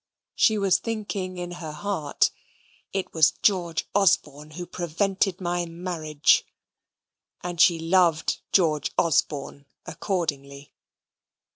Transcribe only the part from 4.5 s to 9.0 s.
who prevented my marriage." And she loved George